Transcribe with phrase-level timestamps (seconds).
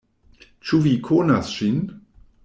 [0.69, 1.77] Ĉu vi konas ŝin?